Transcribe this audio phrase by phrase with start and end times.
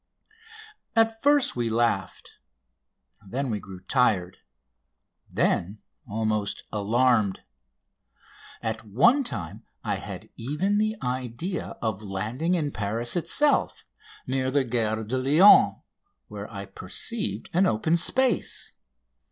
[0.95, 2.31] At first we laughed.
[3.23, 4.37] Then we grew tired.
[5.29, 5.77] Then
[6.07, 7.41] almost alarmed.
[8.63, 13.85] At one time I had even the idea of landing in Paris itself,
[14.25, 15.83] near the Gare de Lyon,
[16.29, 18.73] where I perceived an open space.